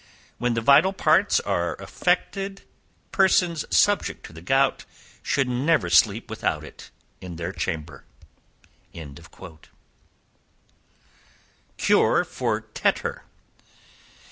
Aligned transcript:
When 0.39 0.55
the 0.55 0.61
vital 0.61 0.93
parts 0.93 1.39
are 1.41 1.75
affected, 1.75 2.63
persons 3.11 3.65
subject 3.69 4.25
to 4.25 4.33
the 4.33 4.41
gout 4.41 4.83
should 5.21 5.47
never 5.47 5.91
sleep 5.91 6.27
without 6.27 6.63
it 6.63 6.89
in 7.21 7.35
their 7.35 7.51
chamber." 7.51 8.03
Cure 11.77 12.23
for 12.23 12.61
Tetter. 12.61 13.25